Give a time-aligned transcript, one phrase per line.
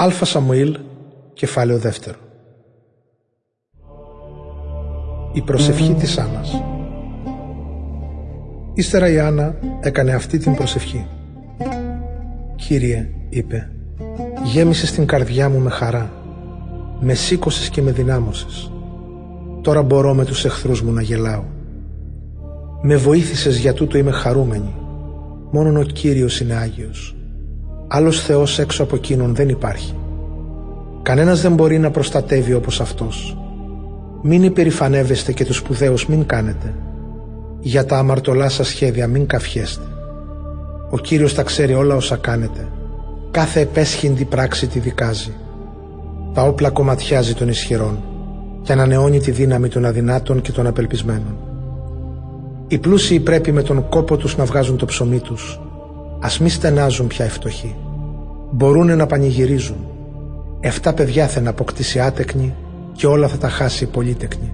[0.00, 0.78] Αλφα Σαμουήλ,
[1.32, 2.16] κεφάλαιο δεύτερο.
[5.32, 6.62] Η προσευχή της Άννας
[8.74, 11.06] Ύστερα η Άννα έκανε αυτή την προσευχή.
[12.56, 13.70] «Κύριε», είπε,
[14.44, 16.10] «γέμισες την καρδιά μου με χαρά,
[17.00, 18.72] με σήκωσες και με δυνάμωσες.
[19.62, 21.44] Τώρα μπορώ με τους εχθρούς μου να γελάω.
[22.82, 24.74] Με βοήθησες για τούτο είμαι χαρούμενη.
[25.50, 27.17] Μόνον ο Κύριος είναι Άγιος.
[27.88, 29.94] Άλλος Θεός έξω από εκείνον δεν υπάρχει.
[31.02, 33.36] Κανένας δεν μπορεί να προστατεύει όπως Αυτός.
[34.22, 36.74] Μην υπερηφανεύεστε και τους σπουδαίους μην κάνετε.
[37.60, 39.84] Για τα αμαρτωλά σας σχέδια μην καφιέστε.
[40.90, 42.68] Ο Κύριος τα ξέρει όλα όσα κάνετε.
[43.30, 45.34] Κάθε επέσχυντη πράξη τη δικάζει.
[46.34, 47.98] Τα όπλα κομματιάζει των ισχυρών
[48.62, 51.36] και ανανεώνει τη δύναμη των αδυνάτων και των απελπισμένων.
[52.68, 55.60] Οι πλούσιοι πρέπει με τον κόπο τους να βγάζουν το ψωμί τους.
[56.20, 57.76] Ας μη στενάζουν πια οι φτωχοί.
[58.50, 59.76] Μπορούνε να πανηγυρίζουν.
[60.60, 62.54] Εφτά παιδιά θα να αποκτήσει άτεκνη
[62.92, 64.52] και όλα θα τα χάσει πολύτεκνη.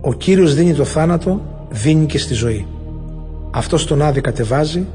[0.00, 2.66] Ο Κύριος δίνει το θάνατο, δίνει και στη ζωή.
[3.50, 4.86] Αυτός τον άδει κατεβάζει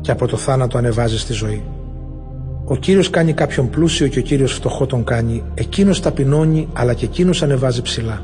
[0.00, 1.62] και από το θάνατο ανεβάζει στη ζωή.
[2.64, 7.04] Ο Κύριος κάνει κάποιον πλούσιο και ο Κύριος φτωχό τον κάνει, εκείνος ταπεινώνει αλλά και
[7.04, 8.22] εκείνος ανεβάζει ψηλά.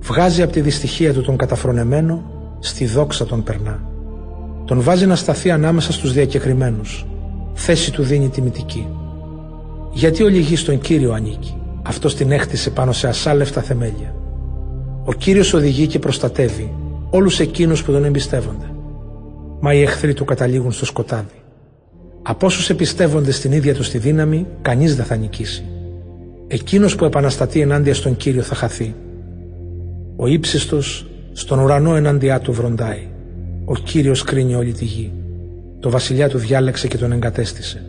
[0.00, 2.22] Βγάζει από τη δυστυχία του τον καταφρονεμένο,
[2.58, 3.91] στη δόξα τον περνά.
[4.72, 7.06] Τον βάζει να σταθεί ανάμεσα στους διακεκριμένους.
[7.52, 8.88] Θέση του δίνει τιμητική.
[9.92, 14.14] Γιατί ο λυγής στον Κύριο ανήκει; Αυτός την έχτισε πάνω σε ασάλευτα θεμέλια.
[15.04, 16.74] Ο Κύριος οδηγεί και προστατεύει
[17.10, 18.70] όλους εκείνους που τον εμπιστεύονται.
[19.60, 21.42] Μα οι εχθροί του καταλήγουν στο σκοτάδι.
[22.22, 25.64] Από όσους εμπιστεύονται στην ίδια τους τη δύναμη, κανείς δεν θα νικήσει.
[26.46, 28.94] Εκείνος που επαναστατεί ενάντια στον Κύριο θα χαθεί.
[30.16, 33.11] Ο ύψιστος στον ουρανό ενάντια του βροντάει.
[33.64, 35.12] Ο Κύριος κρίνει όλη τη γη.
[35.80, 37.84] Το βασιλιά του διάλεξε και τον εγκατέστησε.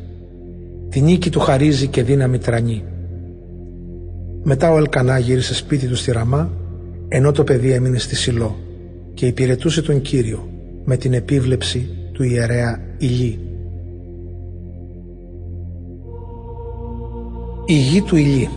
[0.89, 2.83] Τη νίκη του χαρίζει και δύναμη τρανεί.
[4.43, 6.51] Μετά ο Ελκανά γύρισε σπίτι του στη Ραμά,
[7.07, 8.55] ενώ το παιδί έμεινε στη Σιλό
[9.13, 10.49] και υπηρετούσε τον Κύριο
[10.85, 13.39] με την επίβλεψη του ιερέα Ηλί.
[17.65, 18.49] Η γη του Ηλί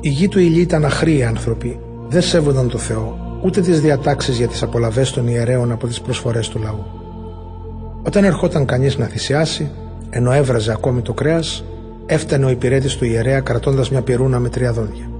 [0.00, 4.48] Η γη του Ηλί ήταν αχροί άνθρωποι, δεν σέβονταν το Θεό, ούτε τις διατάξεις για
[4.48, 6.84] τις απολαβές των ιερέων από τις προσφορές του λαού.
[8.02, 9.70] Όταν ερχόταν κανείς να θυσιάσει,
[10.10, 11.64] ενώ έβραζε ακόμη το κρέας,
[12.06, 15.10] έφτανε ο υπηρέτης του ιερέα κρατώντας μια πυρούνα με τρία δόντια.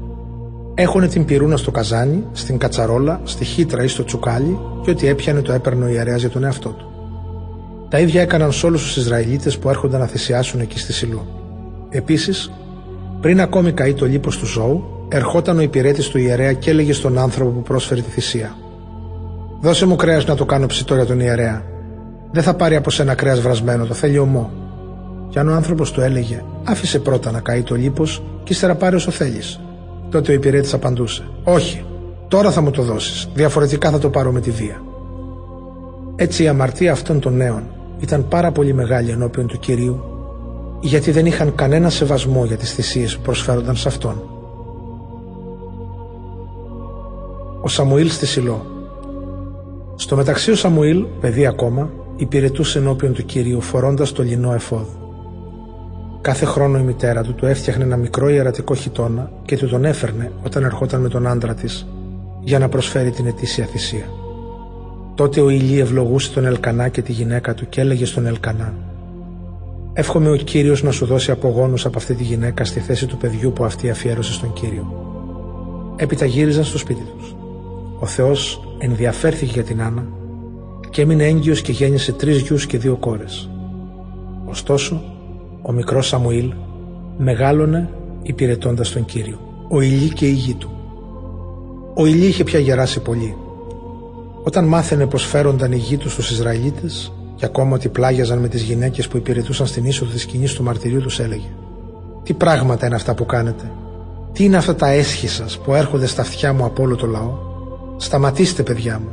[0.74, 5.40] Έχουνε την πυρούνα στο καζάνι, στην κατσαρόλα, στη χύτρα ή στο τσουκάλι και ό,τι έπιανε
[5.40, 6.86] το έπαιρνε ο ιερέας για τον εαυτό του.
[7.88, 11.26] Τα ίδια έκαναν σε όλους τους Ισραηλίτες που έρχονταν να θυσιάσουν εκεί στη Σιλό.
[11.90, 12.52] Επίσης,
[13.20, 17.18] πριν ακόμη καεί το λίπος του ζώου, ερχόταν ο υπηρέτης του ιερέα και έλεγε στον
[17.18, 18.56] άνθρωπο που πρόσφερε τη θυσία.
[19.60, 21.62] Δώσε μου κρέας να το κάνω ψητό για τον ιερέα.
[22.30, 24.50] Δεν θα πάρει από σένα κρέας βρασμένο, το θέλει ομό.
[25.28, 28.96] Και αν ο άνθρωπος του έλεγε, άφησε πρώτα να καεί το λίπος και ύστερα πάρει
[28.96, 29.60] όσο θέλεις.
[30.10, 31.84] Τότε ο υπηρέτης απαντούσε: Όχι,
[32.28, 33.28] τώρα θα μου το δώσεις.
[33.34, 34.82] Διαφορετικά θα το πάρω με τη βία.
[36.16, 37.62] Έτσι η αμαρτία αυτών των νέων
[38.00, 40.00] ήταν πάρα πολύ μεγάλη ενώπιον του κυρίου,
[40.80, 44.37] γιατί δεν είχαν κανένα σεβασμό για τις θυσίες που προσφέρονταν σε αυτόν.
[47.68, 48.66] Ο Σαμουήλ στη Σιλό
[49.96, 54.86] Στο μεταξύ ο Σαμουήλ, παιδί ακόμα, υπηρετούσε ενώπιον του κυρίου φορώντας το λινό εφόδ.
[56.20, 60.32] Κάθε χρόνο η μητέρα του του έφτιαχνε ένα μικρό ιερατικό χιτόνα και του τον έφερνε
[60.44, 61.86] όταν ερχόταν με τον άντρα της
[62.40, 64.06] για να προσφέρει την ετήσια θυσία.
[65.14, 68.74] Τότε ο Ηλί ευλογούσε τον Ελκανά και τη γυναίκα του και έλεγε στον Ελκανά
[69.92, 73.52] «Εύχομαι ο Κύριος να σου δώσει απογόνους από αυτή τη γυναίκα στη θέση του παιδιού
[73.52, 75.06] που αυτή αφιέρωσε στον Κύριο».
[75.96, 77.37] Έπειτα γύριζαν στο σπίτι τους.
[77.98, 80.06] Ο Θεός ενδιαφέρθηκε για την Άννα
[80.90, 83.50] και έμεινε έγκυος και γέννησε τρεις γιους και δύο κόρες.
[84.44, 85.02] Ωστόσο,
[85.62, 86.52] ο μικρός Σαμουήλ
[87.18, 87.90] μεγάλωνε
[88.22, 89.38] υπηρετώντας τον Κύριο.
[89.68, 90.70] Ο Ηλί και η γη του.
[91.94, 93.36] Ο Ηλί είχε πια γεράσει πολύ.
[94.42, 98.62] Όταν μάθαινε πως φέρονταν οι γη του στους Ισραηλίτες και ακόμα ότι πλάγιαζαν με τις
[98.62, 101.48] γυναίκες που υπηρετούσαν στην είσοδο της σκηνής του μαρτυρίου τους έλεγε
[102.22, 103.70] «Τι πράγματα είναι αυτά που κάνετε,
[104.32, 107.47] τι είναι αυτά τα έσχη σας που έρχονται στα αυτιά μου από όλο το λαό;
[108.00, 109.08] Σταματήστε παιδιά μου.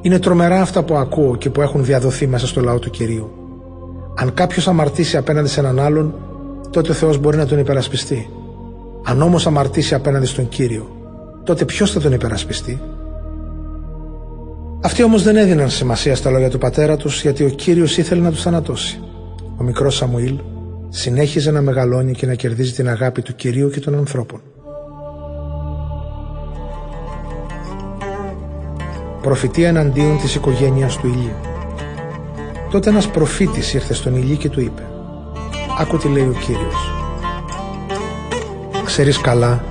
[0.00, 3.30] Είναι τρομερά αυτά που ακούω και που έχουν διαδοθεί μέσα στο λαό του Κυρίου.
[4.16, 6.14] Αν κάποιος αμαρτήσει απέναντι σε έναν άλλον,
[6.70, 8.30] τότε ο Θεός μπορεί να τον υπερασπιστεί.
[9.04, 10.88] Αν όμως αμαρτήσει απέναντι στον κύριο,
[11.44, 12.80] τότε ποιος θα τον υπερασπιστεί;
[14.82, 18.30] Αυτοί όμως δεν έδιναν σημασία στα λόγια του πατέρα τους, γιατί ο κύριος ήθελε να
[18.30, 19.00] τους θανατώσει.
[19.56, 20.38] Ο μικρός Σαμουήλ
[20.88, 24.40] συνέχιζε να μεγαλώνει και να κερδίζει την αγάπη του κυρίου και των ανθρώπων.
[29.20, 31.36] Προφητεία εναντίον της οικογένειας του Ηλίου.
[32.70, 34.82] Τότε ένας προφήτης ήρθε στον Ηλί και του είπε
[35.80, 36.92] «Άκου τι λέει ο Κύριος.
[38.84, 39.64] Ξέρεις καλά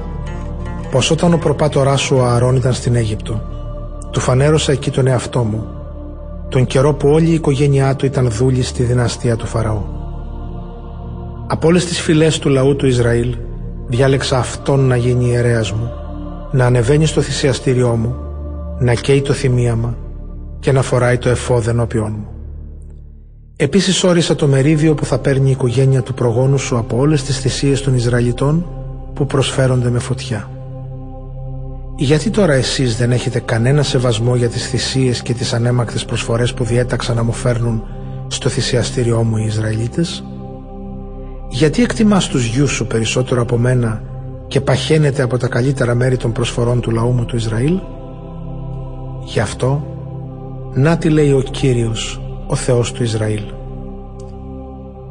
[0.92, 3.42] πως όταν ο προπάτοράς σου ο Ααρών ήταν στην Αίγυπτο
[4.12, 5.68] του φανέρωσα εκεί τον εαυτό μου
[6.50, 9.82] τον καιρό που όλη η οικογένειά του ήταν δούλη στη δυναστεία του Φαραώ.
[11.48, 13.36] Από όλες τις φυλές του λαού του Ισραήλ
[13.88, 15.92] διάλεξα αυτόν να γίνει ιερέας μου
[16.52, 18.16] να ανεβαίνει στο θυσιαστήριό μου
[18.80, 19.98] να καίει το θυμίαμα
[20.60, 22.28] και να φοράει το εφόδεν ενώπιόν μου.
[23.56, 27.40] Επίσης όρισα το μερίδιο που θα παίρνει η οικογένεια του προγόνου σου από όλες τις
[27.40, 28.66] θυσίες των Ισραηλιτών
[29.14, 30.50] που προσφέρονται με φωτιά.
[31.96, 36.64] Γιατί τώρα εσείς δεν έχετε κανένα σεβασμό για τις θυσίες και τις ανέμακτες προσφορές που
[36.64, 37.84] διέταξα να μου φέρνουν
[38.28, 40.24] στο θυσιαστήριό μου οι Ισραηλίτες;
[41.50, 44.02] Γιατί εκτιμάς τους γιους σου περισσότερο από μένα
[44.48, 47.80] και παχαίνεται από τα καλύτερα μέρη των προσφορών του λαού μου του Ισραήλ;
[49.32, 49.84] Γι' αυτό,
[50.74, 53.42] να τι λέει ο Κύριος, ο Θεός του Ισραήλ.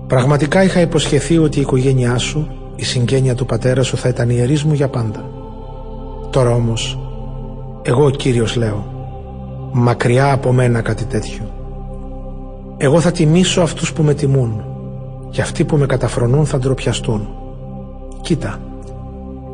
[0.07, 4.65] Πραγματικά είχα υποσχεθεί ότι η οικογένειά σου, η συγγένεια του πατέρα σου θα ήταν ιερής
[4.65, 5.25] μου για πάντα.
[6.31, 6.99] Τώρα όμως,
[7.83, 8.87] εγώ ο Κύριος λέω,
[9.73, 11.43] μακριά από μένα κάτι τέτοιο.
[12.77, 14.65] Εγώ θα τιμήσω αυτούς που με τιμούν
[15.31, 17.29] και αυτοί που με καταφρονούν θα ντροπιαστούν.
[18.21, 18.61] Κοίτα,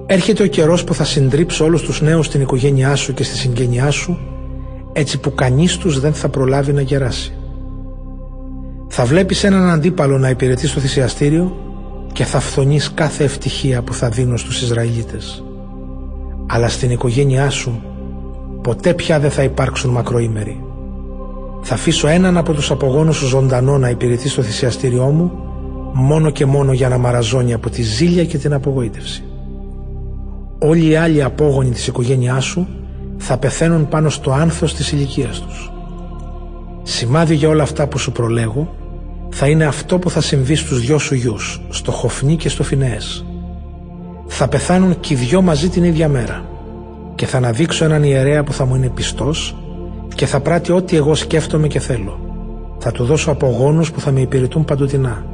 [0.07, 3.91] έρχεται ο καιρός που θα συντρίψω όλους τους νέους στην οικογένειά σου και στη συγγένειά
[3.91, 4.19] σου
[4.95, 7.35] έτσι που κανείς τους δεν θα προλάβει να γεράσει.
[8.89, 11.57] Θα βλέπεις έναν αντίπαλο να υπηρετεί στο θυσιαστήριο
[12.13, 15.45] και θα φθονείς κάθε ευτυχία που θα δίνω στους Ισραηλίτες
[16.47, 17.83] αλλά στην οικογένειά σου
[18.63, 20.65] ποτέ πια δεν θα υπάρξουν μακροήμεροι.
[21.63, 25.33] Θα αφήσω έναν από τους απογόνους σου ζωντανό να υπηρετεί στο θυσιαστήριό μου
[25.93, 29.25] μόνο και μόνο για να μαραζώνει από τη ζήλια και την απογοήτευση.
[30.59, 32.69] Όλοι οι άλλοι απόγονοι της οικογένειάς σου
[33.25, 35.73] θα πεθαίνουν πάνω στο άνθος της ηλικίας τους.
[36.83, 38.75] Σημάδι για όλα αυτά που σου προλέγω
[39.31, 43.25] θα είναι αυτό που θα συμβεί στους δυο σου γιους, στο Χοφνί και στο Φινέες
[44.27, 46.45] θα πεθάνουν και οι δυο μαζί την ίδια μέρα
[47.15, 49.57] και θα αναδείξω έναν ιερέα που θα μου είναι πιστός
[50.15, 52.19] και θα πράττει ό,τι εγώ σκέφτομαι και θέλω.
[52.79, 55.27] Θα του δώσω απογόνους που θα με υπηρετούν παντοτινά,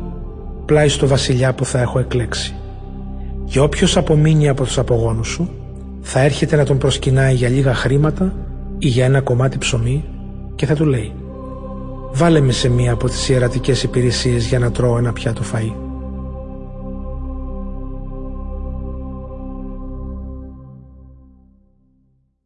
[0.64, 2.54] πλάι στο βασιλιά που θα έχω εκλέξει.
[3.44, 5.50] Και όποιος απομείνει από τους απογόνους σου,
[6.00, 8.34] θα έρχεται να τον προσκυνάει για λίγα χρήματα
[8.78, 10.04] ή για ένα κομμάτι ψωμί
[10.54, 11.12] και θα του λέει
[12.12, 15.89] «Βάλε με σε μία από τις ιερατικές υπηρεσίες για να τρώω ένα πιάτο φαΐ».